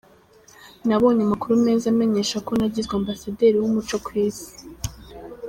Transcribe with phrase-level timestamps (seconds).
[0.87, 4.51] Nabonye amakuru meza amenyesha ko nagizwe Ambasaderi w’umuco ku isi.